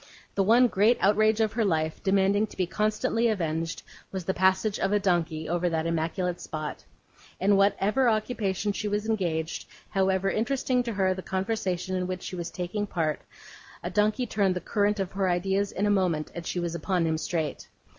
The 0.33 0.41
one 0.41 0.65
great 0.67 0.97
outrage 0.99 1.41
of 1.41 1.53
her 1.53 1.63
life, 1.63 2.01
demanding 2.01 2.47
to 2.47 2.57
be 2.57 2.65
constantly 2.65 3.27
avenged, 3.27 3.83
was 4.11 4.25
the 4.25 4.33
passage 4.33 4.79
of 4.79 4.91
a 4.91 4.99
donkey 4.99 5.47
over 5.47 5.69
that 5.69 5.85
immaculate 5.85 6.41
spot. 6.41 6.83
In 7.39 7.55
whatever 7.55 8.09
occupation 8.09 8.71
she 8.71 8.87
was 8.87 9.07
engaged, 9.07 9.67
however 9.89 10.31
interesting 10.31 10.81
to 10.81 10.93
her 10.93 11.13
the 11.13 11.21
conversation 11.21 11.95
in 11.95 12.07
which 12.07 12.23
she 12.23 12.35
was 12.35 12.49
taking 12.49 12.87
part, 12.87 13.21
a 13.83 13.91
donkey 13.91 14.25
turned 14.25 14.55
the 14.55 14.59
current 14.59 14.99
of 14.99 15.11
her 15.11 15.29
ideas 15.29 15.71
in 15.71 15.85
a 15.85 15.91
moment, 15.91 16.31
and 16.33 16.47
she 16.47 16.59
was 16.59 16.73
upon 16.73 17.05
him 17.05 17.19
straight. 17.19 17.67